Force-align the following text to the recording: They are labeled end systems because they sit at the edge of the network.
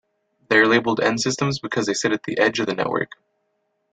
They 0.49 0.57
are 0.57 0.65
labeled 0.65 0.99
end 0.99 1.21
systems 1.21 1.59
because 1.59 1.85
they 1.85 1.93
sit 1.93 2.11
at 2.11 2.23
the 2.23 2.39
edge 2.39 2.59
of 2.59 2.65
the 2.65 2.73
network. 2.73 3.11